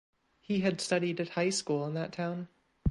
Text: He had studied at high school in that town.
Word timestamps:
He 0.39 0.61
had 0.61 0.81
studied 0.81 1.19
at 1.19 1.29
high 1.37 1.51
school 1.51 1.85
in 1.85 1.93
that 1.93 2.11
town. 2.13 2.47